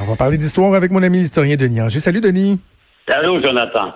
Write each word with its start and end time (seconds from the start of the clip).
On 0.00 0.04
va 0.04 0.16
parler 0.16 0.36
d'histoire 0.36 0.74
avec 0.74 0.90
mon 0.90 1.02
ami 1.02 1.20
l'historien 1.20 1.56
Denis 1.56 1.80
Anger. 1.80 2.00
Salut 2.00 2.20
Denis. 2.20 2.58
Salut 3.08 3.42
Jonathan. 3.42 3.92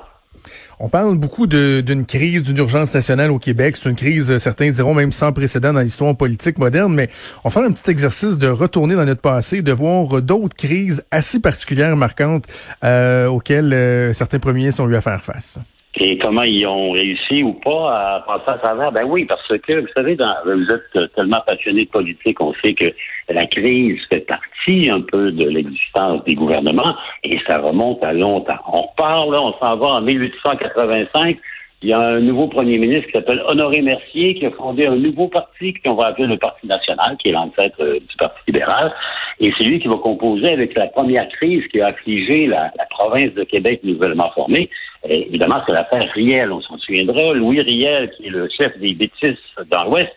On 0.78 0.88
parle 0.88 1.18
beaucoup 1.18 1.46
d'une 1.46 2.06
crise, 2.06 2.42
d'une 2.42 2.56
urgence 2.56 2.94
nationale 2.94 3.30
au 3.30 3.38
Québec. 3.38 3.76
C'est 3.76 3.90
une 3.90 3.96
crise, 3.96 4.38
certains 4.38 4.70
diront 4.70 4.94
même 4.94 5.12
sans 5.12 5.32
précédent 5.32 5.74
dans 5.74 5.80
l'histoire 5.80 6.16
politique 6.16 6.56
moderne, 6.58 6.94
mais 6.94 7.10
on 7.44 7.50
va 7.50 7.52
faire 7.52 7.68
un 7.68 7.72
petit 7.72 7.90
exercice 7.90 8.38
de 8.38 8.48
retourner 8.48 8.94
dans 8.94 9.04
notre 9.04 9.20
passé, 9.20 9.60
de 9.60 9.72
voir 9.72 10.22
d'autres 10.22 10.56
crises 10.56 11.04
assez 11.10 11.38
particulières, 11.38 11.96
marquantes, 11.96 12.46
euh, 12.82 13.26
auxquelles 13.26 13.72
euh, 13.74 14.14
certains 14.14 14.38
premiers 14.38 14.70
sont 14.70 14.88
eu 14.88 14.94
à 14.94 15.02
faire 15.02 15.22
face 15.22 15.58
et 15.96 16.18
comment 16.18 16.42
ils 16.42 16.66
ont 16.66 16.92
réussi 16.92 17.42
ou 17.42 17.54
pas 17.54 18.14
à 18.16 18.20
passer 18.20 18.44
à 18.46 18.58
travers? 18.58 18.92
Ben 18.92 19.04
oui, 19.04 19.24
parce 19.24 19.48
que, 19.48 19.80
vous 19.80 19.88
savez, 19.94 20.14
dans, 20.14 20.34
vous 20.44 20.66
êtes 20.72 21.14
tellement 21.14 21.40
passionné 21.44 21.84
de 21.84 21.90
politique, 21.90 22.40
on 22.40 22.54
sait 22.62 22.74
que 22.74 22.92
la 23.28 23.44
crise 23.46 24.00
fait 24.08 24.20
partie 24.20 24.88
un 24.88 25.00
peu 25.00 25.32
de 25.32 25.48
l'existence 25.48 26.22
des 26.24 26.34
gouvernements 26.34 26.94
et 27.24 27.38
ça 27.48 27.58
remonte 27.58 28.02
à 28.04 28.12
longtemps. 28.12 28.58
On 28.72 28.88
parle, 28.96 29.34
on 29.34 29.52
s'en 29.64 29.76
va 29.76 29.86
en 29.98 30.00
1885. 30.00 31.38
Il 31.82 31.88
y 31.88 31.92
a 31.94 31.98
un 31.98 32.20
nouveau 32.20 32.46
premier 32.46 32.76
ministre 32.76 33.06
qui 33.06 33.12
s'appelle 33.12 33.42
Honoré 33.48 33.80
Mercier 33.80 34.34
qui 34.34 34.44
a 34.44 34.50
fondé 34.50 34.86
un 34.86 34.96
nouveau 34.96 35.28
parti 35.28 35.72
qu'on 35.74 35.94
va 35.94 36.08
appeler 36.08 36.26
le 36.26 36.36
Parti 36.36 36.66
national, 36.66 37.16
qui 37.18 37.30
est 37.30 37.32
l'ancêtre 37.32 37.80
euh, 37.80 37.98
du 37.98 38.16
Parti 38.18 38.38
libéral. 38.48 38.92
Et 39.40 39.50
c'est 39.56 39.64
lui 39.64 39.80
qui 39.80 39.88
va 39.88 39.96
composer 39.96 40.50
avec 40.50 40.74
la 40.74 40.88
première 40.88 41.26
crise 41.30 41.66
qui 41.68 41.80
a 41.80 41.86
affligé 41.86 42.46
la, 42.46 42.70
province 42.90 43.32
de 43.32 43.44
Québec 43.44 43.80
nouvellement 43.82 44.30
formée. 44.34 44.68
Évidemment, 45.08 45.62
c'est 45.66 45.72
l'affaire 45.72 46.06
Riel, 46.12 46.52
on 46.52 46.60
s'en 46.60 46.76
souviendra. 46.76 47.32
Louis 47.32 47.60
Riel, 47.60 48.10
qui 48.10 48.26
est 48.26 48.30
le 48.30 48.46
chef 48.60 48.78
des 48.78 48.92
bêtises 48.92 49.38
dans 49.70 49.84
l'Ouest, 49.84 50.12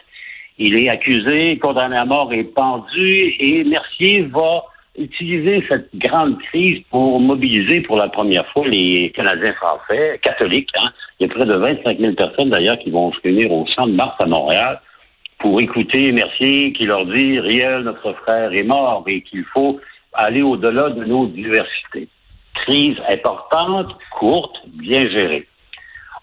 il 0.58 0.78
est 0.78 0.90
accusé, 0.90 1.58
condamné 1.60 1.96
à 1.96 2.04
mort 2.04 2.34
et 2.34 2.44
pendu, 2.44 3.36
et 3.40 3.64
Mercier 3.64 4.24
va 4.24 4.66
utiliser 4.98 5.64
cette 5.68 5.90
grande 5.96 6.38
crise 6.44 6.84
pour 6.92 7.20
mobiliser 7.20 7.82
pour 7.82 7.98
la 7.98 8.10
première 8.10 8.46
fois 8.52 8.68
les 8.68 9.12
Canadiens 9.16 9.54
français, 9.54 10.20
catholiques. 10.22 10.70
Hein. 10.78 10.90
Il 11.24 11.30
y 11.30 11.32
a 11.32 11.36
près 11.36 11.46
de 11.46 11.54
25 11.54 12.00
000 12.00 12.14
personnes 12.16 12.50
d'ailleurs 12.50 12.78
qui 12.80 12.90
vont 12.90 13.14
se 13.14 13.22
réunir 13.24 13.50
au 13.50 13.64
de 13.64 13.92
Mars 13.94 14.14
à 14.20 14.26
Montréal 14.26 14.82
pour 15.40 15.62
écouter 15.62 16.12
Mercier 16.12 16.74
qui 16.74 16.84
leur 16.84 17.06
dit 17.06 17.40
Riel, 17.40 17.84
notre 17.84 18.12
frère, 18.12 18.52
est 18.52 18.64
mort 18.64 19.06
et 19.08 19.22
qu'il 19.22 19.46
faut 19.54 19.80
aller 20.12 20.42
au-delà 20.42 20.90
de 20.90 21.06
nos 21.06 21.28
diversités 21.28 22.10
crise 22.66 22.98
importante, 23.10 23.88
courte, 24.20 24.58
bien 24.68 25.08
gérée. 25.10 25.48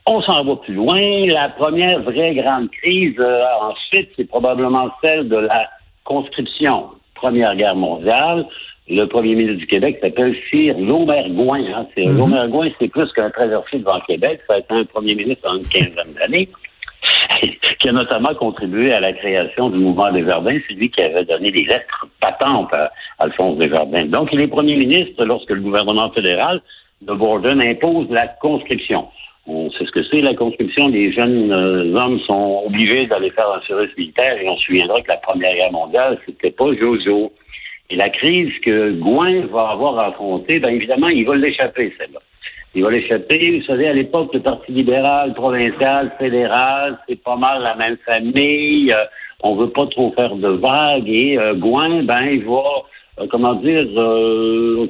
On 0.07 0.21
s'en 0.21 0.45
va 0.45 0.57
plus 0.57 0.75
loin. 0.75 1.01
La 1.29 1.49
première 1.49 2.03
vraie 2.03 2.35
grande 2.35 2.71
crise, 2.71 3.19
euh, 3.19 3.43
ensuite, 3.63 4.11
c'est 4.17 4.29
probablement 4.29 4.91
celle 5.03 5.31
de 5.31 5.37
la 5.37 5.71
conscription. 6.05 6.91
Première 7.15 7.57
guerre 7.57 7.77
mondiale. 7.77 8.47
Le 8.91 9.05
premier 9.07 9.37
ministre 9.37 9.59
du 9.59 9.67
Québec 9.67 9.99
s'appelle 10.03 10.37
Sir 10.51 10.77
Lomergoin. 10.79 11.63
Hein. 11.75 11.87
Mm 11.97 12.71
c'est 12.81 12.89
plus 12.89 13.13
qu'un 13.13 13.31
traversé 13.31 13.79
devant 13.79 14.01
Québec. 14.01 14.41
Ça 14.49 14.57
a 14.57 14.59
été 14.59 14.75
un 14.75 14.85
premier 14.85 15.15
ministre 15.15 15.49
en 15.49 15.59
une 15.59 15.67
quinzaine 15.69 16.13
d'années. 16.21 16.49
qui 17.79 17.89
a 17.89 17.93
notamment 17.93 18.35
contribué 18.35 18.93
à 18.93 19.01
la 19.01 19.13
création 19.13 19.71
du 19.71 19.79
mouvement 19.79 20.13
des 20.13 20.25
Jardins. 20.27 20.59
C'est 20.69 20.75
lui 20.75 20.91
qui 20.91 21.01
avait 21.03 21.25
donné 21.25 21.51
des 21.51 21.65
lettres 21.65 22.07
patentes 22.21 22.75
à 22.75 22.91
Alphonse 23.19 23.59
Desjardins. 23.59 24.07
Donc, 24.07 24.29
il 24.33 24.43
est 24.43 24.49
premier 24.49 24.77
ministre 24.77 25.25
lorsque 25.25 25.51
le 25.51 25.61
gouvernement 25.61 26.11
fédéral 26.11 26.61
de 27.01 27.15
Borden 27.15 27.65
impose 27.65 28.09
la 28.11 28.27
conscription. 28.27 29.07
On 29.47 29.71
sait 29.71 29.87
ce 29.87 29.91
que 29.93 30.03
c'est, 30.05 30.21
la 30.21 30.35
conscription. 30.35 30.89
Les 30.89 31.13
jeunes 31.13 31.51
euh, 31.51 31.97
hommes 31.97 32.21
sont 32.21 32.65
obligés 32.67 33.07
d'aller 33.07 33.31
faire 33.31 33.51
un 33.51 33.67
service 33.67 33.97
militaire 33.97 34.37
et 34.39 34.49
on 34.49 34.57
se 34.59 34.67
souviendra 34.67 35.01
que 35.01 35.09
la 35.09 35.17
Première 35.17 35.55
Guerre 35.55 35.73
mondiale, 35.73 36.19
c'était 36.27 36.51
pas 36.51 36.67
Jojo. 36.79 37.33
Et 37.91 37.97
la 37.97 38.09
crise 38.09 38.53
que 38.65 38.93
Gouin 38.93 39.47
va 39.47 39.71
avoir 39.71 39.99
affrontée, 39.99 40.61
bien 40.61 40.71
évidemment, 40.71 41.09
il 41.09 41.27
va 41.27 41.35
l'échapper, 41.35 41.93
celle-là. 41.99 42.21
Il 42.75 42.85
va 42.85 42.91
l'échapper. 42.91 43.59
Vous 43.59 43.65
savez, 43.65 43.89
à 43.89 43.93
l'époque, 43.93 44.33
le 44.33 44.41
Parti 44.41 44.71
libéral, 44.71 45.35
provincial, 45.35 46.13
fédéral, 46.19 46.99
c'est 47.09 47.21
pas 47.21 47.35
mal 47.35 47.63
la 47.63 47.75
même 47.75 47.97
famille. 48.07 48.93
Euh, 48.93 49.05
on 49.43 49.57
veut 49.57 49.71
pas 49.71 49.87
trop 49.87 50.13
faire 50.13 50.37
de 50.37 50.49
vagues. 50.49 51.09
Et 51.09 51.37
euh, 51.37 51.55
Gouin, 51.55 52.05
ben, 52.05 52.23
il 52.31 52.45
va, 52.45 52.63
euh, 53.19 53.27
comment 53.29 53.55
dire, 53.55 53.87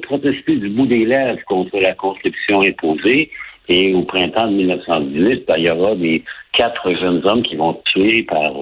protester 0.03 0.57
du 0.57 0.69
bout 0.69 0.87
des 0.87 1.07
lèvres 1.07 1.41
contre 1.47 1.79
la 1.81 1.95
conscription 1.95 2.61
imposée. 2.61 3.31
Et 3.71 3.95
au 3.95 4.03
printemps 4.03 4.49
de 4.49 4.57
1918, 4.57 5.47
ben, 5.49 5.55
il 5.57 5.67
y 5.67 5.71
aura 5.71 5.95
des 5.95 6.23
quatre 6.53 6.93
jeunes 6.93 7.23
hommes 7.25 7.43
qui 7.43 7.57
vont 7.57 7.81
tuer 7.87 8.25
par 8.25 8.53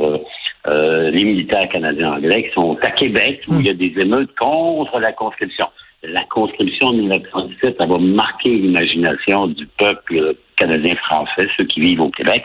les 0.71 1.25
militaires 1.25 1.69
canadiens 1.69 2.15
anglais 2.15 2.45
qui 2.45 2.55
sont 2.55 2.77
à 2.83 2.91
Québec, 2.91 3.43
où 3.49 3.61
il 3.61 3.67
y 3.67 3.71
a 3.71 3.75
des 3.75 3.93
émeutes 3.99 4.35
contre 4.39 4.99
la 4.99 5.13
conscription 5.13 5.67
la 6.03 6.23
conscription 6.25 6.93
de 6.93 6.99
1917, 6.99 7.77
ça 7.79 7.87
va 7.87 7.99
marquer 7.99 8.51
l'imagination 8.51 9.49
du 9.49 9.67
peuple 9.79 10.37
canadien-français, 10.57 11.49
ceux 11.59 11.67
qui 11.67 11.81
vivent 11.81 12.01
au 12.01 12.11
Québec. 12.11 12.45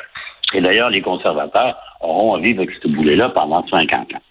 Et 0.54 0.62
d'ailleurs, 0.62 0.90
les 0.90 1.02
conservateurs 1.02 1.76
auront 2.02 2.36
à 2.36 2.40
vivre 2.40 2.62
avec 2.62 2.76
ce 2.82 2.88
boulet-là 2.88 3.30
pendant 3.30 3.66
50 3.68 4.14
ans. 4.14 4.22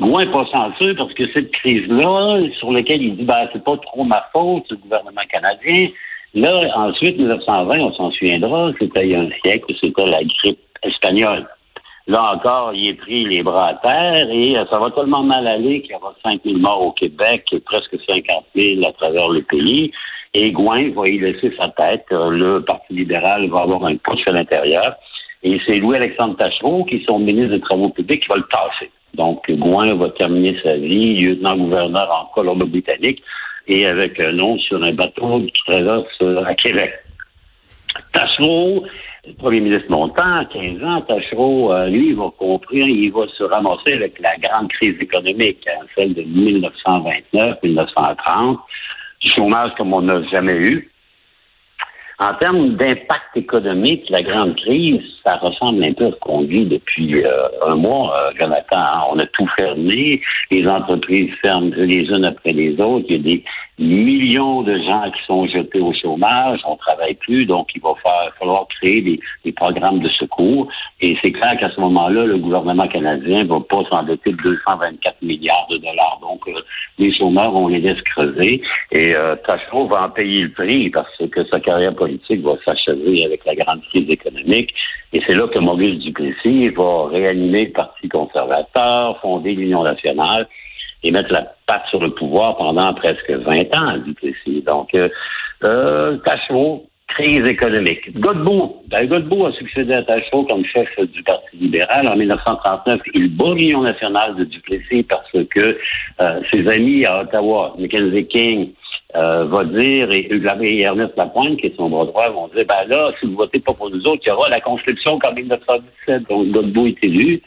Moins 0.00 0.26
pas 0.26 0.44
chanceux 0.52 0.94
parce 0.96 1.14
que 1.14 1.24
cette 1.32 1.52
crise-là, 1.52 2.40
sur 2.58 2.72
laquelle 2.72 3.02
il 3.02 3.16
dit, 3.16 3.24
ben, 3.24 3.48
c'est 3.52 3.62
pas 3.62 3.76
trop 3.76 4.04
ma 4.04 4.24
faute, 4.32 4.64
le 4.70 4.76
gouvernement 4.76 5.22
canadien. 5.30 5.88
Là, 6.34 6.68
ensuite, 6.74 7.16
1920, 7.16 7.78
on 7.78 7.92
s'en 7.92 8.10
souviendra, 8.10 8.72
c'était 8.80 9.06
il 9.06 9.10
y 9.12 9.14
a 9.14 9.20
un 9.20 9.30
siècle, 9.44 9.72
c'était 9.80 10.06
la 10.06 10.24
grippe 10.24 10.58
espagnole. 10.82 11.46
Là 12.06 12.34
encore, 12.34 12.72
il 12.74 12.90
est 12.90 12.94
pris 12.94 13.24
les 13.24 13.42
bras 13.42 13.68
à 13.68 13.74
terre 13.74 14.28
et 14.30 14.56
euh, 14.56 14.64
ça 14.70 14.78
va 14.78 14.90
tellement 14.90 15.22
mal 15.22 15.46
aller 15.46 15.80
qu'il 15.80 15.92
y 15.92 15.94
aura 15.94 16.14
5 16.22 16.40
000 16.44 16.58
morts 16.58 16.82
au 16.82 16.92
Québec 16.92 17.46
et 17.52 17.60
presque 17.60 17.96
50 18.08 18.44
000 18.54 18.86
à 18.86 18.92
travers 18.92 19.30
le 19.30 19.42
pays. 19.42 19.90
Et 20.34 20.50
Gouin 20.50 20.90
va 20.94 21.06
y 21.06 21.18
laisser 21.18 21.54
sa 21.58 21.68
tête. 21.68 22.04
Euh, 22.12 22.28
le 22.28 22.62
Parti 22.62 22.92
libéral 22.92 23.48
va 23.48 23.62
avoir 23.62 23.86
un 23.86 23.96
push 23.96 24.20
à 24.26 24.32
l'intérieur. 24.32 24.96
Et 25.42 25.58
c'est 25.66 25.78
Louis-Alexandre 25.78 26.36
Tachereau, 26.36 26.84
qui 26.84 26.96
est 26.96 27.06
son 27.08 27.20
ministre 27.20 27.54
des 27.54 27.60
Travaux 27.60 27.90
publics, 27.90 28.22
qui 28.22 28.28
va 28.28 28.36
le 28.36 28.48
tasser. 28.50 28.90
Donc, 29.14 29.48
Gouin 29.50 29.94
va 29.94 30.10
terminer 30.10 30.58
sa 30.62 30.76
vie 30.76 31.18
lieutenant-gouverneur 31.18 32.10
en 32.10 32.34
Colombie-Britannique 32.34 33.22
et 33.66 33.86
avec 33.86 34.20
un 34.20 34.32
nom 34.32 34.58
sur 34.58 34.82
un 34.82 34.92
bateau 34.92 35.40
qui 35.40 35.52
traverse 35.66 36.04
euh, 36.22 36.44
à 36.44 36.54
Québec. 36.54 36.92
Tachereau 38.12 38.84
le 39.26 39.32
premier 39.34 39.60
ministre 39.60 39.90
longtemps, 39.90 40.44
15 40.52 40.82
ans, 40.84 41.00
Tachereau, 41.02 41.72
euh, 41.72 41.86
lui, 41.88 42.08
il 42.08 42.16
va 42.16 42.32
comprendre, 42.38 42.88
il 42.88 43.12
va 43.12 43.28
se 43.28 43.44
ramasser 43.44 43.92
avec 43.94 44.18
la 44.20 44.36
grande 44.36 44.70
crise 44.72 44.96
économique, 45.00 45.64
hein, 45.66 45.86
celle 45.96 46.12
de 46.14 46.22
1929-1930, 46.22 48.58
du 49.20 49.30
chômage 49.30 49.70
comme 49.76 49.94
on 49.94 50.02
n'a 50.02 50.22
jamais 50.24 50.56
eu. 50.56 50.90
En 52.20 52.32
termes 52.34 52.76
d'impact 52.76 53.36
économique, 53.36 54.08
la 54.08 54.22
grande 54.22 54.54
crise, 54.56 55.00
ça 55.26 55.34
ressemble 55.36 55.82
un 55.82 55.92
peu 55.94 56.06
à 56.06 56.10
ce 56.10 56.16
qu'on 56.20 56.42
vit 56.42 56.64
depuis 56.64 57.24
euh, 57.24 57.48
un 57.66 57.74
mois, 57.74 58.16
euh, 58.16 58.30
Jonathan. 58.38 58.76
Hein. 58.76 59.02
On 59.10 59.18
a 59.18 59.26
tout 59.26 59.48
fermé, 59.58 60.22
les 60.50 60.68
entreprises 60.68 61.32
ferment 61.42 61.72
les 61.76 62.04
unes 62.04 62.24
après 62.24 62.52
les 62.52 62.80
autres. 62.80 63.06
Il 63.08 63.16
y 63.16 63.18
a 63.18 63.22
des 63.22 63.44
millions 63.78 64.62
de 64.62 64.78
gens 64.78 65.10
qui 65.10 65.24
sont 65.26 65.46
jetés 65.46 65.80
au 65.80 65.92
chômage, 65.92 66.60
on 66.64 66.76
travaille 66.76 67.14
plus, 67.14 67.44
donc 67.44 67.68
il 67.74 67.82
va 67.82 67.94
falloir 68.38 68.66
créer 68.68 69.00
des, 69.00 69.20
des, 69.44 69.52
programmes 69.52 70.00
de 70.00 70.08
secours. 70.10 70.68
Et 71.00 71.16
c'est 71.22 71.32
clair 71.32 71.56
qu'à 71.58 71.70
ce 71.70 71.80
moment-là, 71.80 72.24
le 72.24 72.38
gouvernement 72.38 72.86
canadien 72.86 73.44
va 73.44 73.60
pas 73.60 73.82
s'endetter 73.90 74.30
de 74.30 74.36
224 74.36 75.22
milliards 75.22 75.66
de 75.70 75.78
dollars. 75.78 76.18
Donc, 76.20 76.46
euh, 76.48 76.60
les 76.98 77.12
chômeurs, 77.16 77.54
on 77.54 77.68
les 77.68 77.80
laisse 77.80 78.00
creuser. 78.02 78.62
Et 78.92 79.14
euh, 79.14 79.34
Tachereau 79.46 79.88
va 79.88 80.04
en 80.04 80.10
payer 80.10 80.42
le 80.42 80.52
prix 80.52 80.90
parce 80.90 81.16
que 81.18 81.44
sa 81.52 81.58
carrière 81.60 81.94
politique 81.94 82.42
va 82.42 82.54
s'achever 82.66 83.24
avec 83.24 83.44
la 83.44 83.54
grande 83.56 83.82
crise 83.90 84.08
économique. 84.08 84.72
Et 85.12 85.20
c'est 85.26 85.34
là 85.34 85.48
que 85.48 85.58
Maurice 85.58 85.98
Duplessis 86.00 86.68
va 86.70 87.08
réanimer 87.08 87.66
le 87.66 87.72
Parti 87.72 88.08
conservateur, 88.08 89.20
fonder 89.20 89.54
l'Union 89.54 89.82
nationale 89.82 90.48
et 91.04 91.12
mettre 91.12 91.32
la 91.32 91.46
patte 91.66 91.86
sur 91.90 92.00
le 92.00 92.10
pouvoir 92.10 92.56
pendant 92.56 92.92
presque 92.94 93.30
20 93.30 93.76
ans, 93.76 93.98
Duplessis. 93.98 94.62
Donc, 94.66 94.94
euh, 94.94 95.08
euh 95.62 96.18
crise 97.06 97.48
économique. 97.48 98.18
Godbout, 98.18 98.82
ben, 98.88 99.06
Godbout 99.06 99.46
a 99.46 99.52
succédé 99.52 99.92
à 99.94 100.02
Tachereau 100.02 100.44
comme 100.44 100.64
chef 100.64 100.88
du 100.98 101.22
Parti 101.22 101.56
libéral. 101.56 102.08
En 102.08 102.16
1939, 102.16 103.00
il 103.14 103.36
bat 103.36 103.54
l'Union 103.54 103.82
nationale 103.82 104.34
de 104.36 104.44
Duplessis 104.44 105.04
parce 105.04 105.30
que 105.30 105.78
euh, 106.20 106.40
ses 106.52 106.66
amis 106.66 107.04
à 107.04 107.20
Ottawa, 107.20 107.74
Mackenzie 107.78 108.26
King, 108.26 108.72
euh, 109.16 109.44
va 109.44 109.64
dire, 109.64 110.10
et, 110.10 110.28
et 110.28 110.82
Ernest 110.82 111.12
Lapointe, 111.16 111.58
qui 111.58 111.66
est 111.66 111.76
son 111.76 111.88
bras 111.88 112.04
droit, 112.04 112.28
vont 112.30 112.48
dire, 112.48 112.64
ben 112.66 112.88
là, 112.88 113.12
si 113.20 113.26
vous 113.26 113.36
votez 113.36 113.60
pas 113.60 113.72
pour 113.72 113.90
nous 113.90 114.02
autres, 114.06 114.22
il 114.24 114.28
y 114.28 114.32
aura 114.32 114.48
la 114.48 114.60
conscription 114.60 115.18
comme 115.20 115.36
1917. 115.36 116.28
Donc, 116.28 116.48
Godbout 116.48 116.88
est 116.88 117.04
élu. 117.04 117.40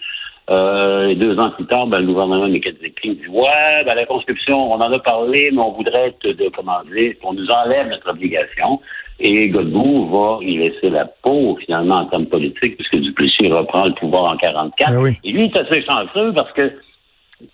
Euh, 0.49 1.09
et 1.09 1.15
deux 1.15 1.37
ans 1.39 1.49
plus 1.51 1.65
tard, 1.65 1.87
ben, 1.87 1.99
le 1.99 2.07
gouvernement 2.07 2.47
Mackenzie 2.47 2.93
King 3.01 3.15
dit, 3.15 3.27
ouais, 3.27 3.83
ben, 3.85 3.95
la 3.95 4.05
conscription, 4.05 4.71
on 4.71 4.75
en 4.75 4.91
a 4.91 4.99
parlé, 4.99 5.49
mais 5.51 5.61
on 5.61 5.73
voudrait 5.73 6.15
te, 6.21 6.29
de, 6.29 6.49
comment 6.55 6.81
dire, 6.93 7.13
qu'on 7.21 7.33
nous 7.33 7.47
enlève 7.49 7.87
notre 7.89 8.09
obligation. 8.11 8.79
Et 9.19 9.49
Godbout 9.49 10.09
va 10.09 10.39
y 10.41 10.57
laisser 10.57 10.89
la 10.89 11.05
peau, 11.05 11.57
finalement, 11.65 11.95
en 11.95 12.05
termes 12.05 12.27
politiques, 12.27 12.77
puisque 12.77 12.95
Duplessis 12.95 13.51
reprend 13.51 13.85
le 13.85 13.93
pouvoir 13.93 14.31
en 14.31 14.37
44. 14.37 14.93
Ben 14.93 15.15
et 15.23 15.31
lui, 15.31 15.45
il 15.45 15.51
est 15.51 15.59
assez 15.59 15.83
chanceux 15.83 16.33
parce 16.33 16.51
que 16.53 16.71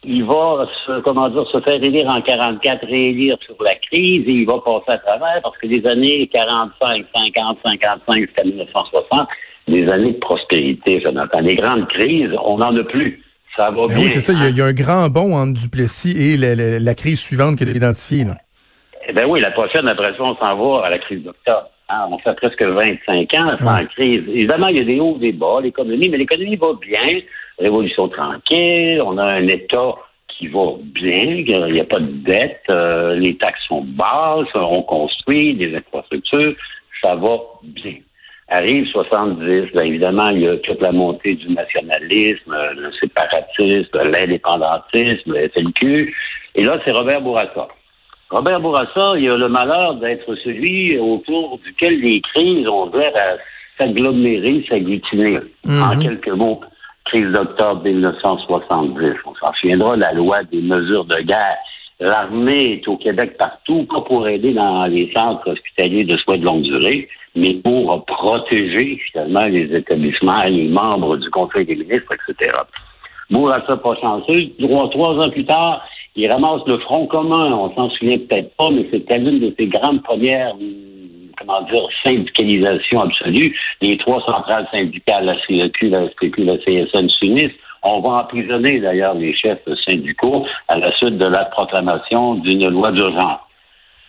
il 0.04 0.24
va 0.24 0.66
se, 0.86 1.02
comment 1.02 1.28
dire, 1.30 1.46
se 1.52 1.60
faire 1.62 1.84
élire 1.84 2.10
en 2.10 2.22
44, 2.22 2.86
réélire 2.86 3.38
sur 3.46 3.56
la 3.62 3.76
crise 3.76 4.28
et 4.28 4.32
il 4.32 4.46
va 4.46 4.60
passer 4.60 4.92
à 4.92 4.98
travers 4.98 5.42
parce 5.42 5.58
que 5.58 5.68
les 5.68 5.86
années 5.86 6.28
45, 6.28 7.06
50, 7.14 7.58
55 7.64 8.16
jusqu'à 8.16 8.44
1960, 8.44 9.28
des 9.68 9.88
années 9.88 10.14
de 10.14 10.20
prospérité, 10.20 11.02
Jonathan. 11.02 11.40
Les 11.40 11.56
grandes 11.56 11.88
crises, 11.88 12.32
on 12.44 12.58
n'en 12.58 12.76
a 12.76 12.84
plus. 12.84 13.22
Ça 13.56 13.70
va 13.70 13.88
ben 13.88 13.96
bien. 13.96 14.04
Oui, 14.06 14.10
c'est 14.10 14.22
ça. 14.22 14.34
Il 14.34 14.58
y, 14.58 14.62
a, 14.62 14.66
un 14.66 14.74
grand 14.74 15.10
bond 15.10 15.36
entre 15.36 15.62
Duplessis 15.62 16.12
et 16.12 16.38
la, 16.38 16.80
la, 16.80 16.96
crise 16.96 17.20
suivante 17.20 17.58
qu'il 17.58 17.70
a 17.70 17.72
identifiée. 17.72 18.26
Eh 19.08 19.14
bien 19.14 19.28
oui, 19.28 19.42
la 19.42 19.52
prochaine, 19.52 19.88
après 19.88 20.12
ça, 20.18 20.22
on 20.22 20.36
s'en 20.36 20.56
va 20.58 20.86
à 20.86 20.90
la 20.90 20.98
crise 20.98 21.24
d'octobre. 21.24 21.70
Hein, 21.90 22.08
on 22.10 22.18
fait 22.20 22.36
presque 22.36 22.64
25 22.64 23.34
ans 23.36 23.58
sans 23.60 23.86
crise. 23.88 24.24
Évidemment, 24.28 24.68
il 24.68 24.78
y 24.78 24.82
a 24.82 24.86
des 24.86 25.00
hauts, 25.00 25.18
des 25.18 25.34
bas, 25.34 25.60
l'économie, 25.62 26.10
mais 26.10 26.18
l'économie 26.18 26.56
va 26.56 26.74
bien. 26.82 27.20
Révolution 27.60 28.08
tranquille, 28.08 29.02
on 29.06 29.18
a 29.18 29.26
un 29.26 29.48
État 29.48 29.94
qui 30.30 30.48
va 30.48 30.72
bien, 30.80 31.24
il 31.24 31.74
n'y 31.74 31.80
a 31.80 31.86
pas 31.86 32.00
de 32.00 32.12
dette, 32.24 32.64
euh, 32.72 33.16
les 33.16 33.38
taxes 33.38 33.62
sont 33.68 33.84
basses, 33.84 34.48
on 34.56 34.82
construit 34.82 35.54
des 35.54 35.76
infrastructures, 35.76 36.56
ça 37.04 37.16
va 37.16 37.38
bien. 37.64 37.98
Arrive 38.50 38.86
70, 38.88 39.72
bien 39.72 39.84
évidemment, 39.84 40.30
il 40.30 40.42
y 40.42 40.48
a 40.48 40.58
toute 40.58 40.82
la 40.82 40.92
montée 40.92 41.36
du 41.36 41.50
nationalisme, 41.54 42.56
le 42.76 42.92
séparatisme, 43.00 43.98
l'indépendantisme, 44.12 45.34
le 45.34 45.50
FLQ. 45.50 46.16
Et 46.56 46.64
là, 46.64 46.80
c'est 46.84 46.92
Robert 46.92 47.22
Bourassa. 47.22 47.68
Robert 48.30 48.60
Bourassa, 48.60 49.14
il 49.18 49.30
a 49.30 49.38
le 49.38 49.48
malheur 49.48 49.96
d'être 49.96 50.36
celui 50.44 50.98
autour 51.00 51.60
duquel 51.60 52.00
les 52.02 52.20
crises 52.22 52.68
ont 52.68 52.90
l'air 52.92 53.14
à 53.16 53.38
s'agglomérer, 53.80 54.66
s'agglutiner. 54.68 55.40
En 55.68 55.98
quelques 55.98 56.30
mots, 56.30 56.62
crise 57.06 57.32
d'octobre 57.32 57.84
1970. 57.84 59.16
On 59.26 59.36
s'en 59.36 59.54
souviendra, 59.54 59.96
la 59.96 60.14
loi 60.14 60.44
des 60.44 60.62
mesures 60.62 61.06
de 61.06 61.22
guerre. 61.22 61.58
L'armée 62.04 62.74
est 62.74 62.88
au 62.90 62.98
Québec 62.98 63.38
partout, 63.38 63.86
pas 63.86 64.02
pour 64.02 64.28
aider 64.28 64.52
dans 64.52 64.86
les 64.88 65.10
centres 65.16 65.50
hospitaliers 65.50 66.04
de 66.04 66.18
soins 66.18 66.38
de 66.38 66.44
longue 66.44 66.64
durée, 66.64 67.08
mais 67.34 67.54
pour 67.64 68.04
protéger 68.06 69.00
finalement 69.10 69.46
les 69.46 69.74
établissements, 69.74 70.44
les 70.44 70.68
membres 70.68 71.16
du 71.16 71.30
Conseil 71.30 71.66
des 71.66 71.78
ministres, 71.78 72.12
etc. 72.12 72.58
Bourassa 73.30 73.78
pas 73.78 73.96
chanceux. 74.02 74.50
Trois, 74.60 74.90
trois 74.90 75.14
ans 75.16 75.30
plus 75.30 75.46
tard, 75.46 75.82
il 76.18 76.30
ramasse 76.30 76.64
le 76.68 76.78
Front 76.80 77.08
commun. 77.08 77.54
On 77.54 77.74
s'en 77.74 77.90
souvient 77.92 78.18
peut-être 78.18 78.54
pas, 78.58 78.70
mais 78.70 78.86
c'était 78.92 79.20
l'une 79.20 79.40
de 79.40 79.56
ses 79.58 79.68
grandes 79.68 80.04
premières, 80.04 80.54
comment 81.40 81.62
dire, 81.62 81.88
syndicalisation 82.04 83.00
absolue. 83.00 83.58
Les 83.82 83.98
trois 84.00 84.20
centrales 84.26 84.68
syndicales, 84.72 85.24
la 85.24 85.38
CEQ, 85.48 85.88
la 85.88 86.10
SPQ, 86.10 86.44
la 86.44 86.58
CSN 86.58 87.08
s'unissent. 87.08 87.56
On 87.84 88.00
va 88.00 88.24
emprisonner 88.24 88.80
d'ailleurs 88.80 89.14
les 89.14 89.36
chefs 89.36 89.68
syndicaux 89.88 90.46
à 90.68 90.78
la 90.78 90.92
suite 90.96 91.18
de 91.18 91.26
la 91.26 91.46
proclamation 91.46 92.36
d'une 92.36 92.70
loi 92.70 92.92
d'urgence. 92.92 93.40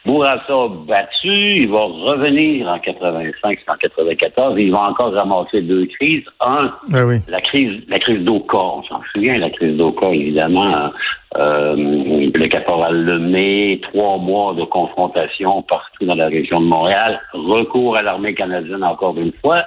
Bourassa 0.07 0.69
battu, 0.87 1.57
il 1.63 1.71
va 1.71 1.85
revenir 1.85 2.69
en 2.69 2.79
85, 2.79 3.59
en 3.67 3.75
94, 3.75 4.55
il 4.59 4.71
va 4.71 4.91
encore 4.91 5.15
ramasser 5.15 5.63
deux 5.63 5.87
crises. 5.87 6.25
Un, 6.47 6.75
ben 6.91 7.23
la 7.27 7.41
crise, 7.41 7.81
la 7.89 7.99
crise 7.99 8.23
d'Oka, 8.23 8.59
on 8.59 8.83
s'en 8.83 9.01
souvient, 9.15 9.39
la 9.39 9.49
crise 9.49 9.79
d'Oka, 9.79 10.09
évidemment, 10.11 10.91
euh, 11.39 11.75
le 11.77 12.49
caporal 12.49 13.03
Lemay, 13.03 13.81
trois 13.83 14.19
mois 14.19 14.53
de 14.53 14.65
confrontation 14.65 15.63
partout 15.63 16.05
dans 16.05 16.17
la 16.17 16.27
région 16.27 16.61
de 16.61 16.67
Montréal, 16.67 17.19
recours 17.33 17.97
à 17.97 18.03
l'armée 18.03 18.35
canadienne 18.35 18.85
encore 18.85 19.17
une 19.17 19.33
fois, 19.41 19.63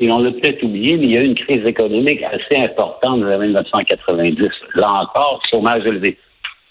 et 0.00 0.10
on 0.10 0.18
l'a 0.18 0.30
peut-être 0.32 0.62
oublié, 0.62 0.96
mais 0.96 1.04
il 1.04 1.12
y 1.12 1.18
a 1.18 1.20
eu 1.20 1.26
une 1.26 1.34
crise 1.34 1.64
économique 1.66 2.22
assez 2.22 2.62
importante 2.62 3.22
en 3.22 3.38
1990. 3.38 4.48
Là 4.76 4.86
encore, 5.02 5.42
chômage 5.52 5.84
élevé. 5.84 6.16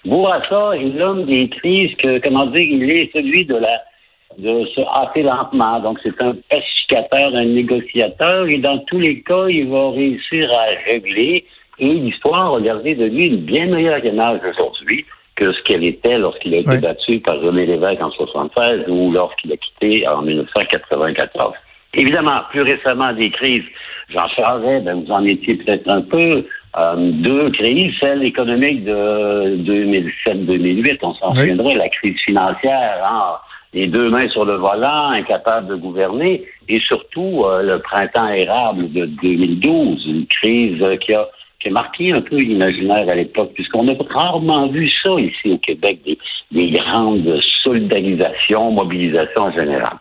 Bourassa 0.04 0.72
est 0.76 0.98
l'homme 0.98 1.26
des 1.26 1.48
crises 1.50 1.96
que, 1.98 2.20
comment 2.20 2.48
dire, 2.48 2.66
il 2.66 2.90
est 2.90 3.12
celui 3.14 3.46
de 3.46 3.56
la 3.56 3.82
de 4.38 4.66
se 4.68 4.82
hâter 4.82 5.24
lentement. 5.24 5.80
Donc, 5.80 6.00
c'est 6.04 6.22
un 6.22 6.36
pacificateur, 6.50 7.36
un 7.36 7.46
négociateur, 7.46 8.48
et 8.48 8.58
dans 8.58 8.78
tous 8.80 9.00
les 9.00 9.22
cas, 9.22 9.48
il 9.48 9.68
va 9.70 9.92
réussir 9.92 10.50
à 10.52 10.90
régler. 10.90 11.46
Et 11.80 11.94
l'histoire 11.94 12.54
va 12.54 12.62
garder 12.62 12.96
de 12.96 13.06
lui 13.06 13.26
une 13.26 13.38
bien 13.38 13.66
meilleure 13.68 14.04
image 14.06 14.42
aujourd'hui 14.50 15.06
que 15.36 15.52
ce 15.54 15.62
qu'elle 15.64 15.84
était 15.84 16.18
lorsqu'il 16.18 16.54
a 16.54 16.58
été 16.58 16.78
battu 16.78 17.20
par 17.20 17.40
René 17.40 17.66
Lévesque 17.66 18.02
en 18.02 18.12
76 18.12 18.86
ou 18.90 19.12
lorsqu'il 19.12 19.54
a 19.54 19.58
quitté 19.58 20.08
en 20.08 20.22
1994. 20.22 21.54
Évidemment, 21.94 22.42
plus 22.52 22.62
récemment, 22.62 23.14
des 23.14 23.30
crises. 23.32 23.64
Jean 24.10 24.28
Charest, 24.36 24.86
ben, 24.86 25.04
vous 25.04 25.12
en 25.12 25.24
étiez 25.26 25.56
peut-être 25.56 25.90
un 25.90 26.02
peu. 26.02 26.46
Euh, 26.78 27.12
deux 27.14 27.50
crises, 27.52 27.94
celle 28.00 28.24
économique 28.24 28.84
de 28.86 29.58
2007-2008, 30.28 31.00
on 31.02 31.14
s'en 31.16 31.34
souviendra, 31.34 31.74
la 31.74 31.90
crise 31.90 32.18
financière, 32.20 33.02
hein, 33.04 33.38
les 33.74 33.88
deux 33.88 34.10
mains 34.12 34.30
sur 34.30 34.46
le 34.46 34.54
volant, 34.54 35.10
incapable 35.10 35.68
de 35.68 35.76
gouverner, 35.76 36.46
et 36.68 36.80
surtout 36.82 37.44
euh, 37.44 37.64
le 37.64 37.80
printemps 37.80 38.30
érable 38.30 38.92
de 38.92 39.06
2012, 39.06 40.06
une 40.08 40.28
crise 40.28 40.84
qui 41.02 41.16
a 41.16 41.28
qui 41.60 41.68
a 41.68 41.72
marqué 41.72 42.14
un 42.14 42.22
peu 42.22 42.38
l'imaginaire 42.38 43.06
à 43.12 43.16
l'époque, 43.16 43.52
puisqu'on 43.54 43.88
a 43.90 43.94
rarement 44.10 44.68
vu 44.68 44.90
ça 45.04 45.12
ici 45.20 45.52
au 45.52 45.58
Québec, 45.58 46.00
des, 46.06 46.18
des 46.52 46.72
grandes 46.72 47.38
solidarisations, 47.64 48.72
mobilisations 48.72 49.44
en 49.44 49.52
général. 49.52 49.98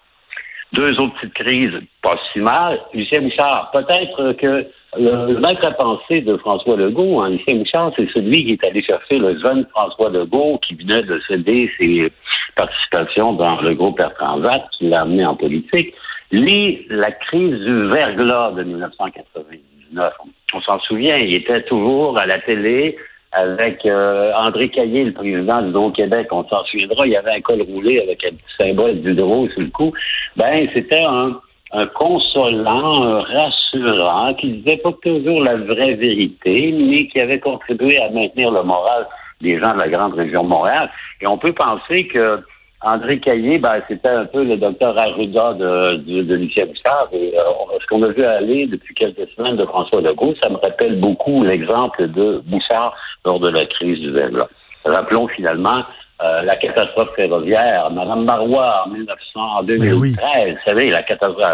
Deux 0.73 1.00
autres 1.00 1.15
petites 1.20 1.35
crises, 1.35 1.81
pas 2.03 2.17
si 2.32 2.41
mal. 2.41 2.79
Lucien 2.93 3.23
Bouchard, 3.23 3.70
peut-être 3.73 4.32
que 4.35 4.67
le 4.99 5.38
maître 5.38 5.67
à 5.67 5.73
penser 5.73 6.20
de 6.20 6.37
François 6.37 6.76
Legault, 6.76 7.20
hein, 7.20 7.31
Lucien 7.31 7.56
Bouchard, 7.56 7.93
c'est 7.97 8.09
celui 8.12 8.44
qui 8.44 8.53
est 8.53 8.67
allé 8.67 8.82
chercher 8.82 9.19
le 9.19 9.38
jeune 9.38 9.67
François 9.70 10.11
Legault 10.11 10.59
qui 10.59 10.75
venait 10.75 11.03
de 11.03 11.20
céder 11.26 11.70
ses 11.79 12.12
participations 12.55 13.32
dans 13.35 13.61
le 13.61 13.75
groupe 13.75 13.99
Air 14.00 14.15
Transat, 14.15 14.63
qui 14.77 14.89
l'a 14.89 15.03
amené 15.03 15.25
en 15.25 15.37
politique. 15.37 15.94
Lui, 16.32 16.87
la 16.91 17.13
crise 17.13 17.58
du 17.60 17.89
verglas 17.89 18.53
de 18.53 18.65
1999, 18.65 20.13
on 20.53 20.60
s'en 20.60 20.79
souvient, 20.81 21.17
il 21.17 21.34
était 21.34 21.63
toujours 21.63 22.19
à 22.19 22.27
la 22.27 22.39
télé 22.39 22.96
avec 23.32 23.85
euh, 23.85 24.32
André 24.35 24.69
Caillé, 24.69 25.05
le 25.05 25.13
président 25.13 25.63
du 25.63 25.75
Haut-Québec, 25.75 26.29
on 26.31 26.44
s'en 26.49 26.65
souviendra, 26.65 27.06
il 27.06 27.13
y 27.13 27.17
avait 27.17 27.32
un 27.32 27.41
col 27.41 27.63
roulé 27.63 28.01
avec 28.01 28.25
un 28.25 28.31
petit 28.31 28.55
symbole 28.58 29.01
du 29.01 29.15
drôle 29.15 29.51
sur 29.51 29.61
le 29.61 29.69
cou. 29.69 29.93
Ben, 30.37 30.69
c'était 30.73 31.05
un, 31.05 31.39
un 31.73 31.87
consolant, 31.87 33.03
un 33.03 33.20
rassurant, 33.20 34.35
qui 34.35 34.53
disait 34.53 34.79
pas 34.79 34.93
toujours 35.03 35.43
la 35.43 35.56
vraie 35.56 35.94
vérité, 35.94 36.73
mais 36.73 37.06
qui 37.08 37.20
avait 37.20 37.41
contribué 37.41 38.01
à 38.01 38.11
maintenir 38.11 38.51
le 38.51 38.63
moral 38.63 39.06
des 39.41 39.58
gens 39.58 39.75
de 39.75 39.81
la 39.81 39.89
grande 39.89 40.15
région 40.15 40.44
de 40.44 40.49
Montréal. 40.49 40.91
Et 41.20 41.27
on 41.29 41.39
peut 41.39 41.53
penser 41.53 42.06
que 42.08 42.41
André 42.81 43.19
Caillé, 43.19 43.58
ben, 43.58 43.82
c'était 43.89 44.11
un 44.11 44.27
peu 44.27 44.44
le 44.44 44.56
docteur 44.56 44.97
Arruda 44.97 45.55
de, 45.55 45.97
de, 45.97 46.23
de 46.23 46.35
Lucien 46.37 46.67
Bouchard. 46.67 47.08
Et 47.13 47.35
euh, 47.37 47.43
ce 47.81 47.87
qu'on 47.89 48.03
a 48.05 48.08
vu 48.08 48.23
aller 48.23 48.67
depuis 48.67 48.94
quelques 48.94 49.29
semaines 49.37 49.56
de 49.56 49.65
François 49.65 50.01
Legault, 50.01 50.35
ça 50.41 50.49
me 50.49 50.56
rappelle 50.56 51.01
beaucoup 51.01 51.43
l'exemple 51.43 52.06
de 52.08 52.41
Bouchard 52.47 52.94
lors 53.25 53.41
de 53.41 53.49
la 53.49 53.67
crise 53.67 53.99
du 53.99 54.13
verglas. 54.13 54.49
Rappelons 54.85 55.27
finalement 55.27 55.82
euh, 56.23 56.43
la 56.43 56.55
catastrophe 56.55 57.11
ferroviaire. 57.17 57.91
Madame 57.91 58.25
Marois, 58.25 58.85
en 58.87 58.91
1900, 58.91 59.41
en 59.41 59.63
2013, 59.65 60.53
vous 60.53 60.58
savez, 60.65 60.91
la 60.91 61.03
catastrophe 61.03 61.44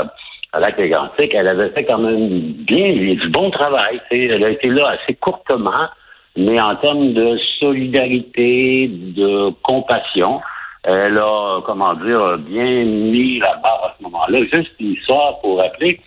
à 0.53 0.61
Mégantic, 0.79 1.35
elle 1.35 1.49
avait 1.49 1.71
fait 1.71 1.85
quand 1.85 1.99
même 1.99 2.53
bien 2.53 2.93
du 2.93 3.29
bon 3.31 3.51
travail. 3.51 4.01
Elle 4.11 4.45
a 4.45 4.51
été 4.51 4.69
là 4.69 4.91
assez 4.91 5.15
courtement, 5.15 5.89
mais 6.37 6.61
en 6.61 6.77
termes 6.77 7.13
de 7.13 7.39
solidarité, 7.59 8.89
de 8.89 9.51
compassion, 9.63 10.41
elle 10.85 11.19
a, 11.19 11.61
comment 11.65 11.95
dire, 11.95 12.39
bien 12.39 12.85
mis 12.85 13.39
la 13.39 13.55
barre 13.63 13.85
à 13.85 13.95
ce 13.99 14.03
moment-là. 14.05 14.39
Juste 14.53 14.73
une 14.79 14.93
histoire 14.93 15.41
pour 15.41 15.61
rappeler. 15.61 16.01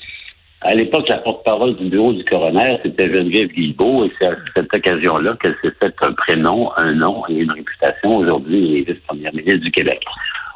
À 0.62 0.74
l'époque, 0.74 1.08
la 1.08 1.18
porte-parole 1.18 1.76
du 1.76 1.86
bureau 1.86 2.14
du 2.14 2.24
coroner, 2.26 2.80
c'était 2.84 3.08
Geneviève 3.08 3.50
Guilbeault, 3.50 4.06
et 4.06 4.12
c'est 4.20 4.28
à 4.28 4.36
cette 4.56 4.74
occasion-là 4.74 5.36
qu'elle 5.42 5.56
s'est 5.62 5.74
fait 5.80 5.94
un 6.02 6.14
prénom, 6.14 6.72
un 6.78 6.94
nom 6.94 7.24
et 7.30 7.36
une 7.36 7.52
réputation. 7.52 8.18
Aujourd'hui, 8.18 8.72
elle 8.72 8.82
est 8.82 8.94
vice-première 8.94 9.34
ministre 9.34 9.62
du 9.62 9.72
Québec. 9.72 10.04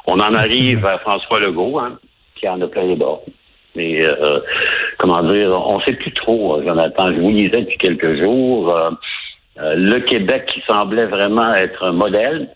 On 0.06 0.14
en 0.14 0.34
arrive 0.34 0.84
à 0.86 0.98
François 0.98 1.40
Legault, 1.40 1.78
hein, 1.78 1.98
qui 2.34 2.48
en 2.48 2.60
a 2.60 2.66
plein 2.66 2.82
les 2.84 2.96
bords. 2.96 3.22
Mais 3.74 4.02
euh, 4.02 4.40
comment 4.98 5.22
dire, 5.22 5.50
on 5.50 5.78
ne 5.78 5.82
sait 5.84 5.94
plus 5.94 6.12
trop, 6.12 6.60
Jonathan. 6.62 7.12
Je 7.12 7.20
vous 7.20 7.30
lisais 7.30 7.62
depuis 7.62 7.78
quelques 7.78 8.18
jours. 8.20 8.74
le 9.56 9.98
Québec 10.00 10.46
qui 10.52 10.62
semblait 10.68 11.06
vraiment 11.06 11.54
être 11.54 11.84
un 11.84 11.92
modèle 11.92 12.48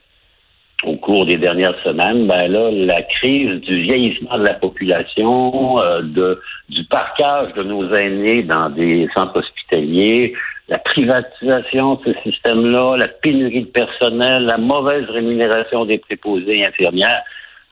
cours 1.07 1.25
des 1.25 1.37
dernières 1.37 1.79
semaines, 1.85 2.27
ben 2.27 2.51
là, 2.51 2.69
la 2.73 3.01
crise 3.03 3.61
du 3.61 3.83
vieillissement 3.83 4.39
de 4.39 4.45
la 4.45 4.55
population, 4.55 5.77
de 6.03 6.41
du 6.69 6.83
parcage 6.85 7.55
de 7.55 7.63
nos 7.63 7.95
aînés 7.95 8.43
dans 8.43 8.69
des 8.71 9.09
centres 9.15 9.39
hospitaliers, 9.39 10.35
la 10.69 10.79
privatisation 10.79 11.95
de 11.95 12.13
ce 12.13 12.31
système-là, 12.31 12.97
la 12.97 13.07
pénurie 13.07 13.63
de 13.63 13.69
personnel, 13.69 14.47
la 14.47 14.59
mauvaise 14.59 15.09
rémunération 15.09 15.85
des 15.85 15.99
préposés 15.99 16.67
infirmières, 16.67 17.23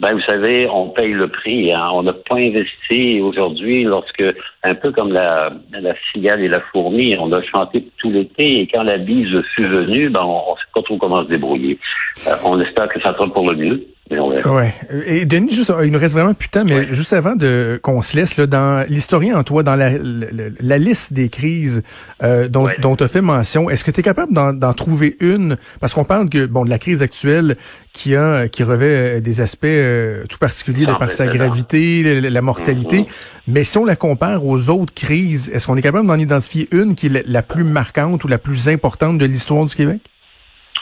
ben, 0.01 0.13
vous 0.15 0.21
savez, 0.23 0.69
on 0.69 0.89
paye 0.89 1.13
le 1.13 1.29
prix. 1.29 1.73
Hein. 1.73 1.89
On 1.93 2.03
n'a 2.03 2.13
pas 2.13 2.37
investi 2.37 3.21
aujourd'hui 3.21 3.85
lorsque, 3.85 4.25
un 4.63 4.75
peu 4.75 4.91
comme 4.91 5.13
la, 5.13 5.53
la 5.71 5.95
cigale 6.13 6.43
et 6.43 6.49
la 6.49 6.61
fourmi, 6.73 7.17
on 7.19 7.33
a 7.33 7.43
chanté 7.43 7.89
tout 7.99 8.11
l'été 8.11 8.61
et 8.61 8.67
quand 8.67 8.83
la 8.83 8.99
bise 8.99 9.41
fut 9.55 9.67
venue, 9.67 10.11
ben, 10.11 10.23
on 10.23 10.53
ne 10.53 10.57
sait 10.57 10.73
pas 10.75 10.83
trop 10.83 10.99
comment 10.99 11.23
se 11.23 11.29
débrouiller. 11.29 11.79
Euh, 12.27 12.35
on 12.45 12.61
espère 12.61 12.89
que 12.89 13.01
ça 13.01 13.13
sera 13.15 13.27
pour 13.33 13.49
le 13.49 13.57
mieux. 13.57 13.87
Ouais. 14.11 14.75
Et 15.07 15.25
Denis, 15.25 15.55
juste, 15.55 15.73
il 15.83 15.91
nous 15.91 15.99
reste 15.99 16.15
vraiment 16.15 16.35
putain, 16.35 16.65
mais 16.65 16.93
juste 16.93 17.15
avant 17.15 17.37
de 17.37 17.81
qu'on 17.83 18.03
se 18.03 18.15
laisse, 18.17 18.37
là, 18.37 18.47
dans 18.47 18.87
l'historien 18.89 19.39
en 19.39 19.45
toi, 19.45 19.63
dans 19.63 19.77
la, 19.77 19.93
la, 19.99 20.79
liste 20.79 21.15
des 21.15 21.31
crises 21.31 21.83
euh, 22.23 22.47
dont, 22.49 22.69
dont 22.81 22.97
tu 22.97 23.05
as 23.05 23.09
fait 23.09 23.23
mention, 23.23 23.71
est-ce 23.71 23.83
que 23.83 23.91
tu 23.91 24.01
es 24.01 24.03
capable 24.03 24.35
d'en 24.35 24.73
trouver 24.75 25.17
une? 25.21 25.57
Parce 25.81 25.95
qu'on 25.95 26.05
parle 26.05 26.29
que 26.29 26.45
bon 26.45 26.65
de 26.65 26.71
la 26.71 26.79
crise 26.79 27.01
actuelle 27.01 27.57
qui 27.95 28.15
a 28.15 28.49
qui 28.49 28.63
revêt 28.63 29.17
euh, 29.17 29.21
des 29.21 29.41
aspects 29.41 29.65
euh, 29.65 30.25
tout 30.29 30.39
particuliers 30.39 30.85
de 30.85 30.93
par 30.93 31.13
sa 31.13 31.27
gravité, 31.27 32.21
la, 32.21 32.43
mortalité. 32.43 33.01
Mm-hmm. 33.01 33.07
Mais 33.49 33.65
si 33.65 33.79
on 33.79 33.87
la 33.87 33.97
compare 33.97 34.45
aux 34.45 34.69
autres 34.69 34.93
crises, 34.93 35.51
est-ce 35.55 35.67
qu'on 35.67 35.77
est 35.77 35.83
capable 35.83 36.07
d'en 36.07 36.19
identifier 36.19 36.69
une 36.73 36.95
qui 36.95 37.07
est 37.07 37.27
la 37.27 37.43
plus 37.43 37.65
marquante 37.65 38.23
ou 38.25 38.29
la 38.29 38.39
plus 38.39 38.69
importante 38.69 39.17
de 39.17 39.25
l'histoire 39.25 39.65
du 39.65 39.75
Québec? 39.75 40.01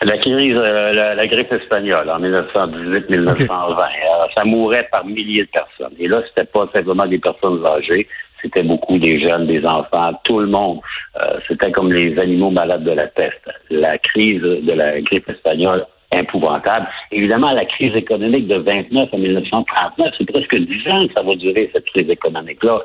La 0.05 0.19
crise, 0.19 0.57
euh, 0.57 0.93
la, 0.93 1.27
grippe 1.27 1.53
espagnole 1.53 2.11
en 2.11 2.19
1918-1920, 2.19 3.49
euh, 3.49 4.27
ça 4.37 4.45
mourait 4.45 4.89
par 4.91 5.05
milliers 5.05 5.45
de 5.45 5.49
personnes. 5.51 5.95
Et 5.99 6.09
là, 6.09 6.23
c'était 6.29 6.47
pas 6.47 6.69
simplement 6.75 7.07
des 7.07 7.19
personnes 7.19 7.65
âgées, 7.65 8.09
c'était 8.43 8.65
beaucoup 8.65 8.99
des 8.99 9.21
jeunes, 9.21 9.47
des 9.47 9.65
enfants, 9.65 10.13
tout 10.25 10.41
le 10.41 10.49
monde. 10.49 10.81
Euh, 11.25 11.39
c'était 11.47 11.71
comme 11.71 11.93
les 11.93 12.19
animaux 12.19 12.51
malades 12.51 12.83
de 12.83 12.91
la 12.91 13.07
peste. 13.07 13.49
La 13.71 13.97
crise 13.99 14.43
de 14.43 14.73
la 14.73 15.01
grippe 15.01 15.29
espagnole, 15.29 15.87
épouvantable. 16.13 16.89
Évidemment, 17.13 17.53
la 17.53 17.65
crise 17.65 17.95
économique 17.95 18.49
de 18.49 18.57
29 18.57 19.09
à 19.13 19.17
1939, 19.17 20.15
c'est 20.19 20.31
presque 20.31 20.57
10 20.57 20.93
ans 20.93 21.07
que 21.07 21.13
ça 21.15 21.23
va 21.23 21.33
durer, 21.37 21.71
cette 21.73 21.87
crise 21.87 22.11
économique-là. 22.11 22.81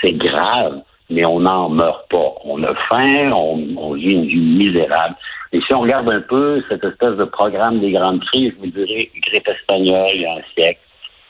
C'est 0.00 0.14
grave, 0.14 0.80
mais 1.10 1.26
on 1.26 1.40
n'en 1.40 1.68
meurt 1.68 2.08
pas. 2.08 2.34
On 2.44 2.62
a 2.62 2.74
faim, 2.88 3.30
on, 3.36 3.62
on 3.76 3.92
vit 3.92 4.14
une 4.14 4.24
vie 4.24 4.40
misérable. 4.40 5.16
Et 5.52 5.60
si 5.66 5.74
on 5.74 5.80
regarde 5.80 6.10
un 6.10 6.20
peu 6.22 6.62
cette 6.68 6.82
espèce 6.82 7.16
de 7.16 7.24
programme 7.24 7.80
des 7.80 7.92
grandes 7.92 8.24
crises, 8.24 8.52
vous 8.58 8.66
direz 8.66 9.10
grippe 9.26 9.48
espagnole 9.48 10.10
il 10.14 10.22
y 10.22 10.26
a 10.26 10.32
un 10.32 10.42
siècle 10.56 10.80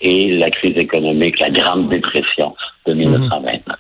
et 0.00 0.37
la 0.37 0.50
crise 0.50 0.76
économique, 0.76 1.38
la 1.38 1.50
Grande 1.50 1.88
Dépression 1.88 2.55
de 2.87 2.95
1929. 2.95 3.62
Mhm. 3.67 3.75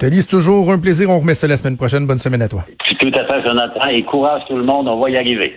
Denis, 0.00 0.22
c'est 0.22 0.28
toujours 0.28 0.70
un 0.72 0.78
plaisir. 0.78 1.10
On 1.10 1.20
remet 1.20 1.34
ça 1.34 1.46
la 1.46 1.56
semaine 1.56 1.76
prochaine. 1.76 2.06
Bonne 2.06 2.18
semaine 2.18 2.42
à 2.42 2.48
toi. 2.48 2.64
Tout 2.98 3.12
à 3.14 3.24
fait, 3.24 3.46
Jonathan. 3.46 3.86
Et 3.86 4.02
courage 4.02 4.42
tout 4.48 4.56
le 4.56 4.64
monde. 4.64 4.88
On 4.88 5.00
va 5.00 5.10
y 5.10 5.16
arriver. 5.16 5.54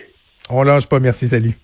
On 0.48 0.62
lâche 0.62 0.86
pas. 0.86 1.00
Merci. 1.00 1.26
Salut. 1.28 1.58